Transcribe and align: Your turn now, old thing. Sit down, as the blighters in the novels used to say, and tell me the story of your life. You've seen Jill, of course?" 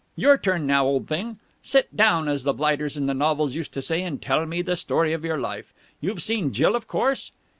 Your 0.15 0.35
turn 0.35 0.65
now, 0.65 0.83
old 0.83 1.07
thing. 1.07 1.37
Sit 1.61 1.95
down, 1.95 2.27
as 2.27 2.41
the 2.41 2.53
blighters 2.53 2.97
in 2.97 3.05
the 3.05 3.13
novels 3.13 3.53
used 3.53 3.71
to 3.73 3.83
say, 3.83 4.01
and 4.01 4.19
tell 4.19 4.47
me 4.47 4.63
the 4.63 4.75
story 4.75 5.13
of 5.13 5.23
your 5.23 5.37
life. 5.37 5.75
You've 5.99 6.23
seen 6.23 6.51
Jill, 6.53 6.75
of 6.75 6.87
course?" 6.87 7.31